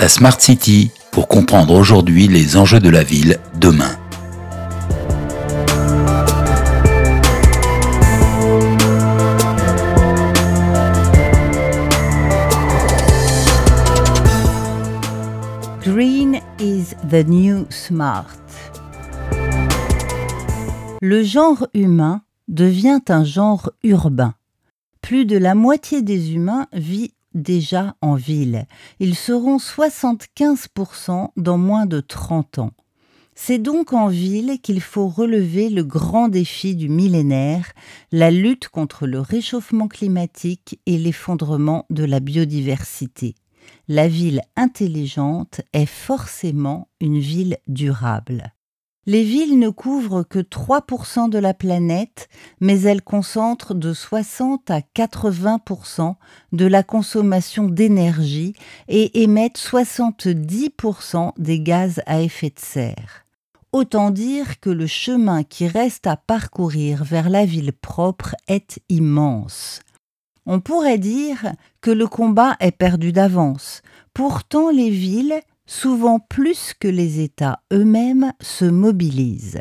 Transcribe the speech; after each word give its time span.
La 0.00 0.08
Smart 0.08 0.40
City 0.40 0.90
pour 1.12 1.28
comprendre 1.28 1.74
aujourd'hui 1.74 2.26
les 2.26 2.56
enjeux 2.56 2.80
de 2.80 2.88
la 2.88 3.02
ville 3.02 3.38
demain. 3.56 3.98
Green 15.82 16.40
is 16.58 16.94
the 17.10 17.22
new 17.28 17.66
smart. 17.68 18.24
Le 21.02 21.22
genre 21.22 21.68
humain 21.74 22.22
devient 22.48 23.02
un 23.10 23.24
genre 23.24 23.70
urbain. 23.84 24.32
Plus 25.02 25.26
de 25.26 25.36
la 25.36 25.54
moitié 25.54 26.00
des 26.00 26.32
humains 26.32 26.68
vit 26.72 27.12
déjà 27.34 27.96
en 28.00 28.14
ville. 28.14 28.66
Ils 28.98 29.14
seront 29.14 29.56
75% 29.58 31.30
dans 31.36 31.58
moins 31.58 31.86
de 31.86 32.00
30 32.00 32.58
ans. 32.58 32.72
C'est 33.34 33.58
donc 33.58 33.92
en 33.94 34.08
ville 34.08 34.60
qu'il 34.60 34.80
faut 34.82 35.08
relever 35.08 35.70
le 35.70 35.82
grand 35.82 36.28
défi 36.28 36.76
du 36.76 36.88
millénaire, 36.88 37.72
la 38.12 38.30
lutte 38.30 38.68
contre 38.68 39.06
le 39.06 39.20
réchauffement 39.20 39.88
climatique 39.88 40.78
et 40.84 40.98
l'effondrement 40.98 41.86
de 41.88 42.04
la 42.04 42.20
biodiversité. 42.20 43.34
La 43.88 44.08
ville 44.08 44.42
intelligente 44.56 45.62
est 45.72 45.86
forcément 45.86 46.88
une 47.00 47.18
ville 47.18 47.56
durable. 47.66 48.52
Les 49.06 49.24
villes 49.24 49.58
ne 49.58 49.70
couvrent 49.70 50.22
que 50.22 50.38
3% 50.38 51.30
de 51.30 51.38
la 51.38 51.54
planète, 51.54 52.28
mais 52.60 52.82
elles 52.82 53.02
concentrent 53.02 53.74
de 53.74 53.94
60 53.94 54.70
à 54.70 54.80
80% 54.80 56.16
de 56.52 56.66
la 56.66 56.82
consommation 56.82 57.66
d'énergie 57.66 58.54
et 58.88 59.22
émettent 59.22 59.58
70% 59.58 61.32
des 61.38 61.60
gaz 61.60 62.02
à 62.04 62.20
effet 62.20 62.50
de 62.50 62.60
serre. 62.60 63.24
Autant 63.72 64.10
dire 64.10 64.60
que 64.60 64.68
le 64.68 64.86
chemin 64.86 65.44
qui 65.44 65.66
reste 65.66 66.06
à 66.06 66.16
parcourir 66.16 67.02
vers 67.04 67.30
la 67.30 67.46
ville 67.46 67.72
propre 67.72 68.34
est 68.48 68.80
immense. 68.88 69.80
On 70.44 70.60
pourrait 70.60 70.98
dire 70.98 71.52
que 71.80 71.90
le 71.90 72.06
combat 72.06 72.56
est 72.60 72.72
perdu 72.72 73.12
d'avance. 73.12 73.82
Pourtant, 74.12 74.70
les 74.70 74.90
villes 74.90 75.40
souvent 75.70 76.18
plus 76.18 76.74
que 76.78 76.88
les 76.88 77.20
États 77.20 77.60
eux-mêmes 77.72 78.32
se 78.40 78.64
mobilisent. 78.64 79.60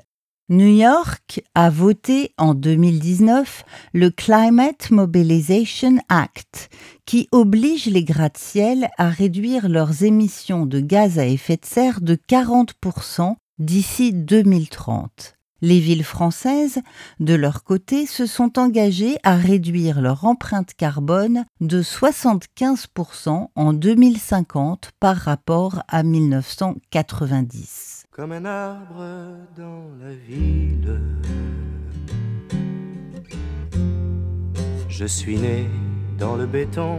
New 0.50 0.66
York 0.66 1.44
a 1.54 1.70
voté 1.70 2.34
en 2.40 2.56
2019 2.56 3.64
le 3.94 4.10
Climate 4.10 4.90
Mobilization 4.90 6.00
Act, 6.10 6.70
qui 7.06 7.30
oblige 7.32 7.86
les 7.86 8.04
gratte-ciel 8.04 8.90
à 8.98 9.10
réduire 9.10 9.70
leurs 9.70 10.04
émissions 10.04 10.66
de 10.66 10.80
gaz 10.80 11.20
à 11.20 11.28
effet 11.28 11.58
de 11.58 11.66
serre 11.68 12.02
de 12.02 12.16
40% 12.16 13.36
d'ici 13.60 14.12
2030. 14.12 15.39
Les 15.62 15.80
villes 15.80 16.06
françaises, 16.06 16.80
de 17.20 17.34
leur 17.34 17.66
côté, 17.66 18.06
se 18.06 18.26
sont 18.26 18.58
engagées 18.58 19.18
à 19.24 19.36
réduire 19.36 20.00
leur 20.00 20.24
empreinte 20.24 20.74
carbone 20.74 21.44
de 21.60 21.82
75% 21.82 23.50
en 23.54 23.74
2050 23.74 24.92
par 25.00 25.18
rapport 25.18 25.84
à 25.90 26.04
1990. 26.04 28.06
Comme 28.12 28.32
un 28.32 28.46
arbre 28.46 29.36
dans 29.58 29.84
la 30.02 30.14
ville, 30.14 31.02
je 34.88 35.06
suis 35.06 35.38
né 35.38 35.68
dans 36.18 36.38
le 36.38 36.46
béton, 36.46 36.98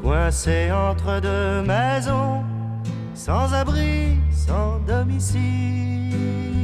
coincé 0.00 0.70
entre 0.72 1.20
deux 1.20 1.62
maisons, 1.62 2.42
sans 3.14 3.52
abri, 3.54 4.18
sans 4.30 4.78
domicile 4.80 6.59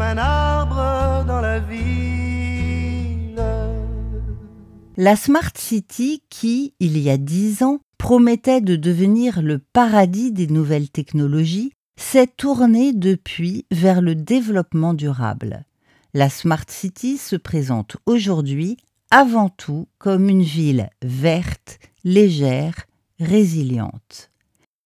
un 0.00 0.16
arbre 0.16 1.26
dans 1.26 1.40
la 1.40 1.58
ville. 1.58 3.42
La 4.96 5.16
Smart 5.16 5.52
City 5.56 6.22
qui, 6.30 6.74
il 6.80 6.98
y 6.98 7.10
a 7.10 7.16
dix 7.16 7.62
ans, 7.62 7.80
promettait 7.98 8.60
de 8.60 8.76
devenir 8.76 9.42
le 9.42 9.58
paradis 9.58 10.32
des 10.32 10.46
nouvelles 10.46 10.90
technologies, 10.90 11.72
s'est 11.96 12.26
tournée 12.26 12.92
depuis 12.92 13.66
vers 13.70 14.02
le 14.02 14.14
développement 14.14 14.94
durable. 14.94 15.64
La 16.14 16.28
Smart 16.30 16.64
City 16.68 17.18
se 17.18 17.36
présente 17.36 17.96
aujourd'hui 18.06 18.76
avant 19.10 19.50
tout 19.50 19.88
comme 19.98 20.28
une 20.28 20.42
ville 20.42 20.90
verte, 21.02 21.78
légère, 22.04 22.86
résiliente. 23.20 24.31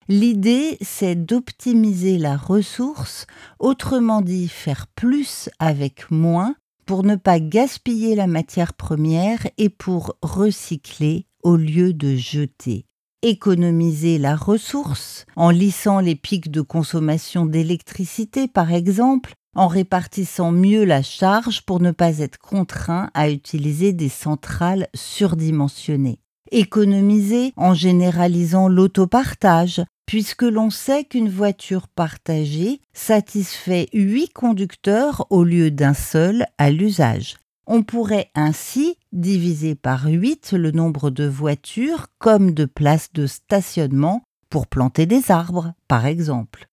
L'idée, 0.09 0.79
c'est 0.83 1.17
d'optimiser 1.17 2.17
la 2.17 2.37
ressource, 2.37 3.27
autrement 3.59 4.23
dit 4.23 4.47
faire 4.47 4.87
plus 4.87 5.51
avec 5.59 6.13
moins 6.13 6.55
pour 6.87 7.03
ne 7.03 7.17
pas 7.17 7.41
gaspiller 7.41 8.15
la 8.15 8.29
matière 8.29 8.73
première 8.73 9.49
et 9.59 9.69
pour 9.69 10.17
recycler 10.23 11.27
au 11.43 11.57
lieu 11.57 11.93
de 11.93 12.15
jeter. 12.15 12.87
Économiser 13.23 14.19
la 14.19 14.37
ressource 14.37 15.27
en 15.35 15.51
lissant 15.51 15.99
les 15.99 16.15
pics 16.15 16.53
de 16.53 16.61
consommation 16.61 17.45
d'électricité 17.45 18.47
par 18.47 18.73
exemple, 18.73 19.33
en 19.57 19.67
répartissant 19.67 20.53
mieux 20.53 20.85
la 20.85 21.03
charge 21.03 21.63
pour 21.63 21.81
ne 21.81 21.91
pas 21.91 22.19
être 22.19 22.39
contraint 22.39 23.11
à 23.15 23.29
utiliser 23.29 23.93
des 23.93 24.11
centrales 24.11 24.87
surdimensionnées. 24.95 26.21
Économiser 26.53 27.53
en 27.57 27.75
généralisant 27.75 28.69
l'autopartage, 28.69 29.83
puisque 30.07 30.43
l'on 30.43 30.71
sait 30.71 31.05
qu'une 31.05 31.29
voiture 31.29 31.89
partagée 31.89 32.81
satisfait 32.93 33.89
huit 33.93 34.33
conducteurs 34.33 35.27
au 35.31 35.45
lieu 35.45 35.71
d'un 35.71 35.95
seul 35.95 36.47
à 36.59 36.71
l'usage. 36.71 37.37
On 37.67 37.83
pourrait 37.83 38.31
ainsi 38.37 38.97
diviser 39.13 39.75
par 39.75 40.07
8 40.07 40.53
le 40.53 40.71
nombre 40.71 41.11
de 41.11 41.27
voitures 41.27 42.07
comme 42.19 42.53
de 42.53 42.65
places 42.65 43.13
de 43.13 43.27
stationnement 43.27 44.23
pour 44.51 44.69
planter 44.69 45.07
des 45.07 45.33
arbres, 45.33 45.75
par 45.89 46.07
exemple. 46.07 46.69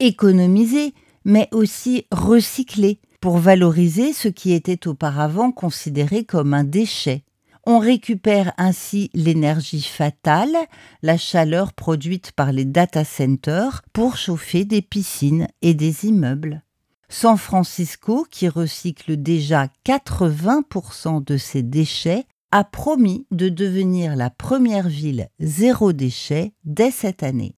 Économiser, 0.00 0.94
mais 1.26 1.48
aussi 1.52 2.06
recycler 2.10 3.00
pour 3.20 3.36
valoriser 3.36 4.14
ce 4.14 4.28
qui 4.28 4.52
était 4.52 4.88
auparavant 4.88 5.52
considéré 5.52 6.24
comme 6.24 6.54
un 6.54 6.64
déchet. 6.64 7.24
On 7.70 7.80
récupère 7.80 8.54
ainsi 8.56 9.10
l'énergie 9.12 9.82
fatale, 9.82 10.56
la 11.02 11.18
chaleur 11.18 11.74
produite 11.74 12.32
par 12.32 12.50
les 12.50 12.64
data 12.64 13.04
centers 13.04 13.82
pour 13.92 14.16
chauffer 14.16 14.64
des 14.64 14.80
piscines 14.80 15.48
et 15.60 15.74
des 15.74 16.06
immeubles. 16.06 16.62
San 17.10 17.36
Francisco, 17.36 18.26
qui 18.30 18.48
recycle 18.48 19.18
déjà 19.18 19.66
80% 19.86 21.22
de 21.22 21.36
ses 21.36 21.62
déchets, 21.62 22.24
a 22.52 22.64
promis 22.64 23.26
de 23.32 23.50
devenir 23.50 24.16
la 24.16 24.30
première 24.30 24.88
ville 24.88 25.28
zéro 25.38 25.92
déchet 25.92 26.54
dès 26.64 26.90
cette 26.90 27.22
année. 27.22 27.54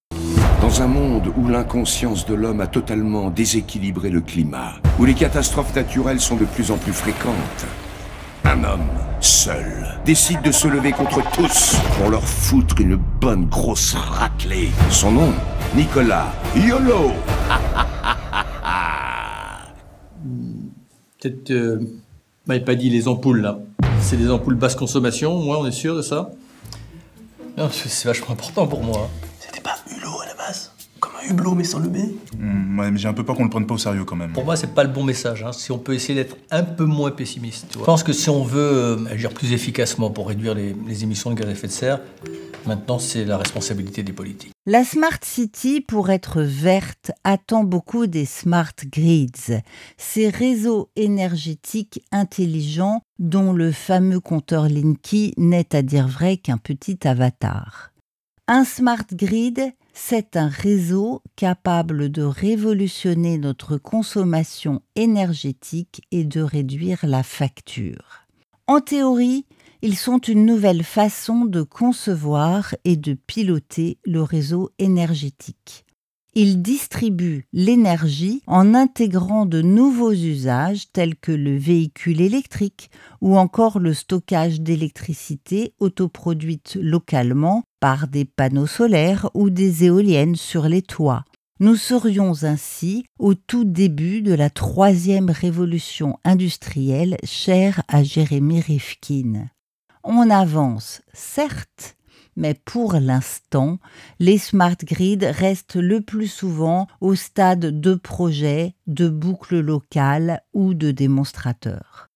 Dans 0.59 0.81
un 0.81 0.87
monde 0.87 1.31
où 1.37 1.47
l'inconscience 1.47 2.25
de 2.25 2.33
l'homme 2.33 2.59
a 2.59 2.67
totalement 2.67 3.29
déséquilibré 3.29 4.09
le 4.09 4.19
climat, 4.19 4.73
où 4.99 5.05
les 5.05 5.15
catastrophes 5.15 5.73
naturelles 5.73 6.19
sont 6.19 6.35
de 6.35 6.43
plus 6.43 6.69
en 6.69 6.77
plus 6.77 6.91
fréquentes, 6.91 7.65
un 8.43 8.65
homme, 8.65 8.89
seul, 9.21 9.99
décide 10.05 10.41
de 10.41 10.51
se 10.51 10.67
lever 10.67 10.91
contre 10.91 11.21
tous 11.31 11.75
pour 11.97 12.09
leur 12.09 12.23
foutre 12.23 12.81
une 12.81 12.95
bonne 12.95 13.45
grosse 13.45 13.93
raclée. 13.93 14.71
Son 14.89 15.11
nom, 15.11 15.33
Nicolas 15.75 16.33
YOLO 16.55 17.11
Peut-être, 21.19 21.51
euh, 21.51 21.79
m'avez 22.47 22.61
pas 22.61 22.75
dit 22.75 22.89
les 22.89 23.07
ampoules 23.07 23.41
là. 23.41 23.59
C'est 24.01 24.17
des 24.17 24.31
ampoules 24.31 24.55
basse 24.55 24.75
consommation, 24.75 25.37
moi 25.39 25.59
on 25.59 25.67
est 25.67 25.71
sûr 25.71 25.95
de 25.95 26.01
ça? 26.01 26.31
C'est 27.71 28.05
vachement 28.05 28.31
important 28.31 28.65
pour 28.65 28.83
moi. 28.83 29.07
C'était 29.39 29.61
pas 29.61 29.75
Hulot 29.95 30.21
à 30.21 30.25
la 30.25 30.33
base 30.33 30.71
Comme 30.99 31.10
un 31.10 31.10
hublot 31.29 31.55
mais 31.55 31.63
sans 31.63 31.79
le 31.79 31.87
B 31.89 31.97
Hmm, 32.39 32.79
ouais, 32.79 32.89
mais 32.91 32.97
j'ai 32.97 33.07
un 33.07 33.13
peu 33.13 33.23
peur 33.23 33.35
qu'on 33.35 33.43
le 33.43 33.49
prenne 33.49 33.67
pas 33.67 33.75
au 33.75 33.77
sérieux 33.77 34.03
quand 34.05 34.15
même. 34.15 34.31
Pour 34.33 34.45
moi, 34.45 34.55
c'est 34.55 34.73
pas 34.73 34.83
le 34.83 34.89
bon 34.89 35.03
message. 35.03 35.43
hein. 35.43 35.51
Si 35.51 35.71
on 35.71 35.77
peut 35.77 35.93
essayer 35.93 36.15
d'être 36.15 36.37
un 36.49 36.63
peu 36.63 36.85
moins 36.85 37.11
pessimiste. 37.11 37.67
tu 37.69 37.77
vois. 37.77 37.83
Je 37.83 37.85
pense 37.85 38.03
que 38.03 38.13
si 38.13 38.29
on 38.29 38.43
veut 38.43 38.59
euh, 38.59 39.05
agir 39.11 39.31
plus 39.33 39.51
efficacement 39.53 40.09
pour 40.09 40.27
réduire 40.29 40.55
les, 40.55 40.75
les 40.87 41.03
émissions 41.03 41.29
de 41.29 41.35
gaz 41.35 41.47
à 41.47 41.51
effet 41.51 41.67
de 41.67 41.71
serre, 41.71 41.99
maintenant 42.65 42.97
c'est 42.99 43.25
la 43.25 43.37
responsabilité 43.37 44.01
des 44.01 44.13
politiques. 44.13 44.51
La 44.65 44.83
Smart 44.83 45.17
City, 45.23 45.81
pour 45.81 46.09
être 46.09 46.41
verte, 46.41 47.11
attend 47.23 47.63
beaucoup 47.63 48.07
des 48.07 48.25
smart 48.25 48.73
grids, 48.91 49.31
ces 49.97 50.29
réseaux 50.29 50.89
énergétiques 50.95 52.03
intelligents 52.11 53.01
dont 53.19 53.53
le 53.53 53.71
fameux 53.71 54.19
compteur 54.19 54.67
Linky 54.67 55.33
n'est 55.37 55.75
à 55.75 55.81
dire 55.81 56.07
vrai 56.07 56.37
qu'un 56.37 56.57
petit 56.57 56.97
avatar. 57.07 57.90
Un 58.47 58.65
smart 58.65 59.05
grid, 59.13 59.73
c'est 59.93 60.35
un 60.35 60.47
réseau 60.47 61.21
capable 61.35 62.09
de 62.09 62.23
révolutionner 62.23 63.37
notre 63.37 63.77
consommation 63.77 64.81
énergétique 64.95 66.01
et 66.11 66.23
de 66.23 66.41
réduire 66.41 66.99
la 67.03 67.23
facture. 67.23 68.25
En 68.67 68.81
théorie, 68.81 69.45
ils 69.81 69.97
sont 69.97 70.19
une 70.19 70.45
nouvelle 70.45 70.83
façon 70.83 71.45
de 71.45 71.61
concevoir 71.61 72.75
et 72.83 72.97
de 72.97 73.13
piloter 73.13 73.99
le 74.05 74.21
réseau 74.21 74.71
énergétique. 74.79 75.85
Ils 76.33 76.61
distribuent 76.61 77.45
l'énergie 77.51 78.41
en 78.47 78.73
intégrant 78.73 79.45
de 79.45 79.61
nouveaux 79.61 80.13
usages 80.13 80.89
tels 80.93 81.17
que 81.17 81.33
le 81.33 81.57
véhicule 81.57 82.21
électrique 82.21 82.89
ou 83.19 83.37
encore 83.37 83.79
le 83.79 83.93
stockage 83.93 84.61
d'électricité 84.61 85.73
autoproduite 85.79 86.77
localement 86.81 87.63
par 87.81 88.07
des 88.07 88.23
panneaux 88.23 88.67
solaires 88.67 89.29
ou 89.33 89.49
des 89.49 89.83
éoliennes 89.83 90.37
sur 90.37 90.69
les 90.69 90.81
toits. 90.81 91.25
Nous 91.59 91.75
serions 91.75 92.43
ainsi 92.43 93.05
au 93.19 93.33
tout 93.33 93.65
début 93.65 94.21
de 94.21 94.33
la 94.33 94.49
troisième 94.49 95.29
révolution 95.29 96.17
industrielle 96.23 97.17
chère 97.25 97.83
à 97.89 98.03
Jérémy 98.03 98.61
Rifkin. 98.61 99.49
On 100.03 100.29
avance, 100.29 101.01
certes, 101.13 101.97
mais 102.35 102.53
pour 102.53 102.93
l'instant, 102.93 103.79
les 104.19 104.37
smart 104.37 104.77
grids 104.83 105.19
restent 105.21 105.75
le 105.75 106.01
plus 106.01 106.27
souvent 106.27 106.87
au 106.99 107.15
stade 107.15 107.79
de 107.79 107.95
projet, 107.95 108.75
de 108.87 109.09
boucle 109.09 109.59
locale 109.59 110.41
ou 110.53 110.73
de 110.73 110.91
démonstrateur. 110.91 112.09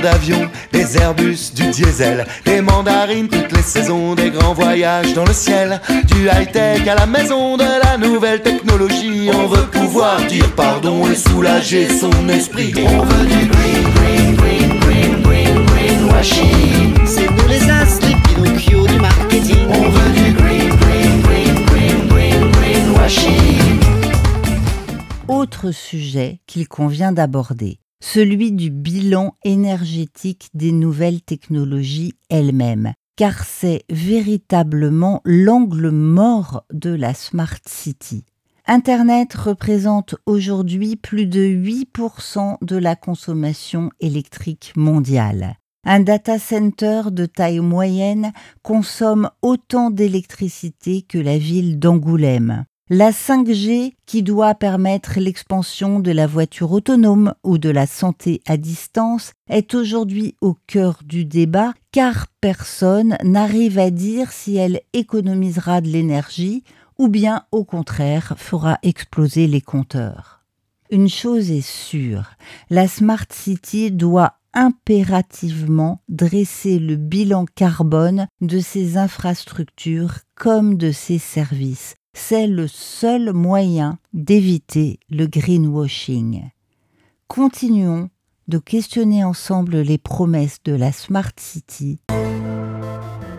Tours 0.00 0.10
d'avion, 0.10 0.50
des 0.72 0.96
Airbus, 0.96 1.52
du 1.54 1.66
diesel, 1.70 2.24
des 2.44 2.60
mandarines 2.60 3.28
toutes 3.28 3.52
les 3.52 3.62
saisons, 3.62 4.14
des 4.14 4.30
grands 4.30 4.54
voyages 4.54 5.14
dans 5.14 5.24
le 5.24 5.32
ciel, 5.32 5.80
du 6.06 6.26
high-tech 6.26 6.86
à 6.86 6.94
la 6.94 7.06
maison 7.06 7.56
de 7.56 7.64
la 7.64 7.96
nouvelle 7.96 8.42
technologie. 8.42 9.30
On 9.32 9.46
veut 9.46 9.66
pouvoir 9.66 10.20
dire 10.26 10.50
pardon 10.54 11.06
et 11.10 11.14
soulager 11.14 11.88
son 11.88 12.28
esprit. 12.28 12.72
On 12.76 13.02
veut 13.02 13.26
du 13.26 13.46
green, 13.46 13.82
green, 13.94 14.36
green, 14.36 14.80
green, 14.80 15.22
green, 15.22 15.66
green 15.66 16.10
washing. 16.10 17.06
C'est 17.06 17.30
nous 17.30 17.48
les 17.48 17.70
as, 17.70 18.00
les 18.02 18.16
Pinocchio 18.16 18.86
du 18.86 18.98
marketing. 18.98 19.66
On 19.68 19.88
veut 19.88 20.12
du 20.12 20.32
green, 20.32 20.68
green, 20.76 21.22
green, 21.22 21.64
green, 21.66 22.08
green, 22.08 22.50
green 22.52 22.90
washing. 22.96 23.80
Autre 25.28 25.70
sujet 25.70 26.40
qu'il 26.46 26.68
convient 26.68 27.12
d'aborder 27.12 27.78
celui 28.00 28.52
du 28.52 28.70
bilan 28.70 29.34
énergétique 29.44 30.48
des 30.54 30.72
nouvelles 30.72 31.22
technologies 31.22 32.14
elles-mêmes, 32.28 32.92
car 33.16 33.44
c'est 33.44 33.84
véritablement 33.90 35.20
l'angle 35.24 35.90
mort 35.90 36.64
de 36.72 36.90
la 36.90 37.14
Smart 37.14 37.60
City. 37.66 38.24
Internet 38.66 39.34
représente 39.34 40.14
aujourd'hui 40.26 40.96
plus 40.96 41.26
de 41.26 41.40
8% 41.40 42.56
de 42.62 42.76
la 42.76 42.96
consommation 42.96 43.90
électrique 44.00 44.72
mondiale. 44.76 45.56
Un 45.84 46.00
data 46.00 46.38
center 46.38 47.02
de 47.10 47.26
taille 47.26 47.60
moyenne 47.60 48.32
consomme 48.62 49.30
autant 49.42 49.90
d'électricité 49.90 51.02
que 51.02 51.18
la 51.18 51.38
ville 51.38 51.78
d'Angoulême. 51.78 52.64
La 52.92 53.12
5G, 53.12 53.92
qui 54.04 54.24
doit 54.24 54.56
permettre 54.56 55.20
l'expansion 55.20 56.00
de 56.00 56.10
la 56.10 56.26
voiture 56.26 56.72
autonome 56.72 57.34
ou 57.44 57.56
de 57.56 57.68
la 57.68 57.86
santé 57.86 58.42
à 58.48 58.56
distance, 58.56 59.30
est 59.48 59.76
aujourd'hui 59.76 60.34
au 60.40 60.56
cœur 60.66 60.98
du 61.04 61.24
débat 61.24 61.72
car 61.92 62.26
personne 62.40 63.16
n'arrive 63.22 63.78
à 63.78 63.90
dire 63.90 64.32
si 64.32 64.56
elle 64.56 64.80
économisera 64.92 65.80
de 65.80 65.86
l'énergie 65.86 66.64
ou 66.98 67.06
bien 67.06 67.44
au 67.52 67.62
contraire 67.62 68.34
fera 68.36 68.80
exploser 68.82 69.46
les 69.46 69.60
compteurs. 69.60 70.40
Une 70.90 71.08
chose 71.08 71.52
est 71.52 71.64
sûre, 71.64 72.32
la 72.70 72.88
Smart 72.88 73.26
City 73.30 73.92
doit 73.92 74.32
impérativement 74.52 76.02
dresser 76.08 76.80
le 76.80 76.96
bilan 76.96 77.46
carbone 77.54 78.26
de 78.40 78.58
ses 78.58 78.96
infrastructures 78.96 80.14
comme 80.34 80.76
de 80.76 80.90
ses 80.90 81.18
services 81.18 81.94
c'est 82.12 82.46
le 82.46 82.66
seul 82.68 83.32
moyen 83.32 83.98
d'éviter 84.12 84.98
le 85.10 85.26
greenwashing. 85.26 86.50
Continuons 87.28 88.10
de 88.48 88.58
questionner 88.58 89.24
ensemble 89.24 89.80
les 89.80 89.98
promesses 89.98 90.62
de 90.64 90.74
la 90.74 90.92
Smart 90.92 91.32
City. 91.38 92.00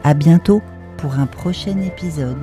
À 0.03 0.13
bientôt 0.13 0.61
pour 0.97 1.13
un 1.15 1.27
prochain 1.27 1.79
épisode. 1.81 2.37